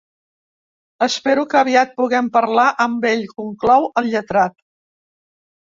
[1.07, 4.59] Espero que aviat puguem parlar amb ell, conclou el lletrat.